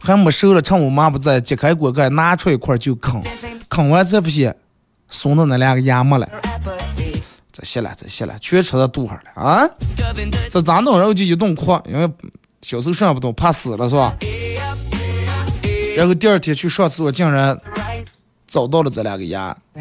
[0.00, 3.20] 还没熟了，趁我妈不在，揭开锅盖拿出一块就啃，
[3.68, 4.54] 啃完才发现
[5.08, 6.28] 松的那两个牙没了。
[7.60, 9.68] 再歇了，再歇了，全吃到肚上了啊！
[10.50, 10.96] 这咋弄？
[10.96, 12.10] 然后就一顿哭，因为
[12.62, 14.14] 小时候上不懂，怕死了是吧？
[15.94, 17.54] 然后第二天去上厕所，竟然
[18.46, 19.54] 找到了这两个牙，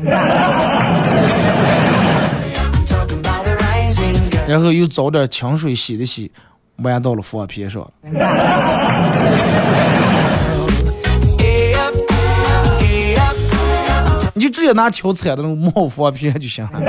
[4.46, 6.30] 然后又找点清水洗了洗，
[6.80, 7.90] 弯到了方片上。
[14.40, 16.80] 你就直接拿球踩的那种冒方片就行了。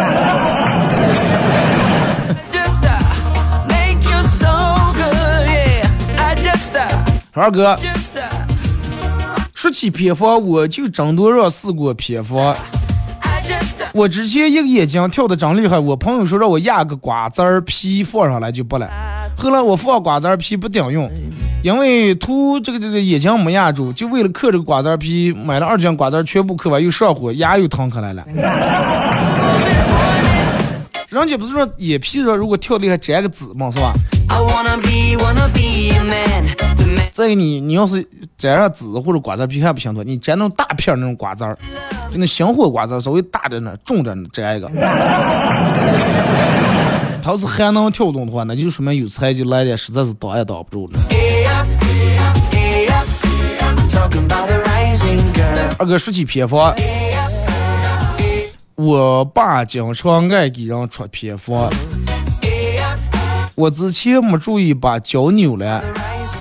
[7.32, 7.76] 二哥，
[9.52, 12.54] 说起偏方，我就真多让试过偏方。
[13.94, 18.88] 我之前一个眼睛跳的真厉害，我朋友说让我压个瓜子儿皮放上来就不了。
[19.36, 21.10] 后来我放瓜子儿皮不顶用，
[21.62, 28.24] 因为涂这个这个眼睛没压住，就为了刻这个瓜子儿皮，买了二斤瓜子儿全部刻完又上火，牙又疼开来了。
[31.08, 33.70] 人家不是说眼皮上如果跳厉害粘个纸吗？
[33.70, 33.92] 是吧？
[37.12, 38.06] 再给你，你要是
[38.38, 41.58] 粘上纸或者瓜子皮还不行的话，你粘那种大片那种瓜子儿，
[42.12, 44.70] 就那香火瓜子儿，稍微大点的、重点的粘一个。
[47.22, 51.00] 他要是还能跳动的话，那就说明有才，就来点实在是挡也挡不住了。
[55.78, 56.74] 二哥说起偏方，
[58.74, 61.70] 我爸经常爱给人出偏方。
[63.54, 65.82] 我之前没注意把脚扭了，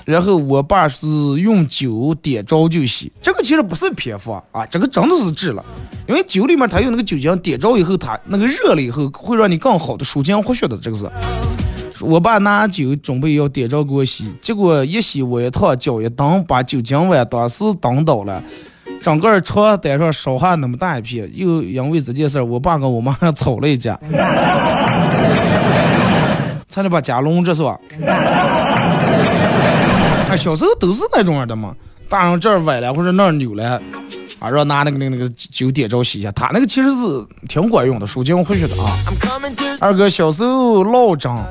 [0.06, 1.06] 然后我爸是
[1.40, 5.64] 用酒点着就洗，这个其实不是偏方啊，这个真的是治了，
[6.08, 11.08] 因为酒里面它有那个酒精，点着以后它那个热了以后会让你更好的舒筋活血的，这个是。
[12.02, 18.42] 我爸拿酒准备要点着给我洗，结果一洗我一烫脚一蹬，把酒精碗当时蹬倒了，
[19.02, 24.00] 整个床单上烧下那么大一片，又因为这件事，我爸跟我妈吵了一架。
[26.70, 27.78] 差点把家弄这是吧？
[30.30, 31.74] 啊，小时候都是那种样的嘛，
[32.08, 33.82] 大人这儿崴了或者那儿扭了，
[34.40, 38.96] 啊，让拿那个那个那个酒点着洗一下，他那个其实是挺管用的，舒筋活血的啊。
[39.80, 41.44] 二哥小时候老张，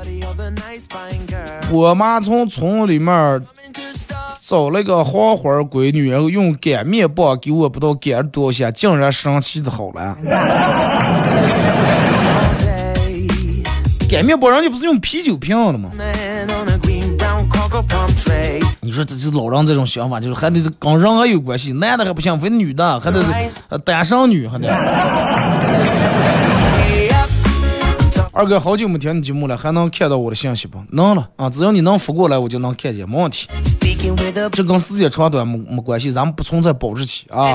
[1.69, 3.41] 我妈从村里面
[4.39, 10.17] 找了个黄花闺女，然后用擀面棒给我不到擀了多少下，竟然神奇的好了。
[14.09, 15.91] 擀面棒人家不是用啤酒瓶的吗？
[18.81, 23.23] 你说这这老人这种想法，就是还得跟人还有关系，男的还不行，非女的还得
[23.79, 24.67] 单身女还得。
[28.31, 30.79] 二哥，好久没听你节目了，还能看到我的信息不？
[30.91, 33.47] 能了啊，只要你能发过来，我就能看见，没问题。
[34.51, 37.53] 这跟时间长短没没关系，咱们不存在保质期啊。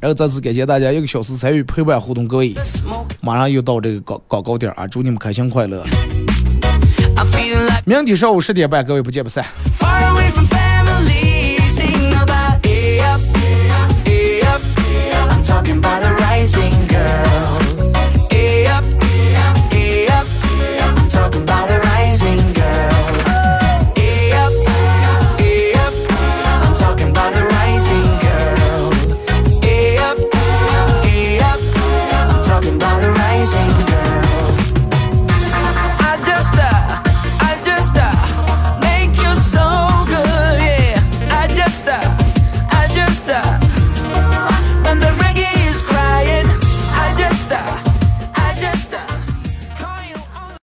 [0.00, 2.54] 然后再次感谢大家一个小时参与陪伴互动，各位，
[3.20, 4.86] 马上又到这个高高高点啊！
[4.86, 5.84] 祝你们开心快乐。
[7.84, 9.44] 明天上午十点半，各位不见不散。
[15.46, 17.59] Talking about rising girl.